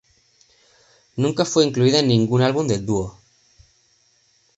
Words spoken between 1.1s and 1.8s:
Nunca fue